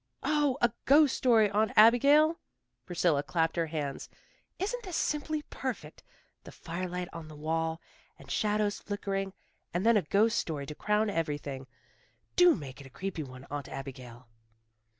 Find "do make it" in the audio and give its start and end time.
12.35-12.87